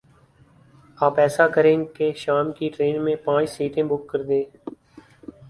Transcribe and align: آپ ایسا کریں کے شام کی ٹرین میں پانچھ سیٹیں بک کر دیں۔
آپ 0.97 1.19
ایسا 1.19 1.47
کریں 1.47 1.83
کے 1.85 2.11
شام 2.13 2.51
کی 2.51 2.69
ٹرین 2.69 3.03
میں 3.03 3.15
پانچھ 3.25 3.49
سیٹیں 3.49 3.83
بک 3.83 4.07
کر 4.09 4.23
دیں۔ 4.23 4.43